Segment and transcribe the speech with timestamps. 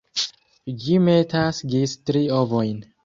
[0.85, 2.81] Ĝi metas gis tri ovojn.